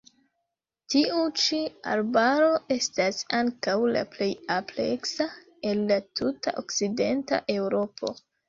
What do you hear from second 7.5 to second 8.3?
Eŭropo.